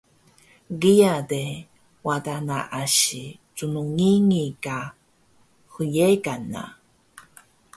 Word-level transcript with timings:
kiya 0.81 1.15
de 1.29 1.43
wada 2.05 2.35
na 2.47 2.57
asi 2.81 3.23
chngii 3.57 4.49
ka 4.63 4.77
hnyegan 5.73 6.43
na 6.53 6.63